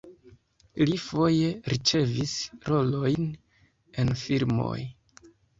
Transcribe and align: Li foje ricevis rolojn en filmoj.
Li 0.89 0.95
foje 1.07 1.51
ricevis 1.75 2.33
rolojn 2.71 3.31
en 4.05 4.13
filmoj. 4.27 4.77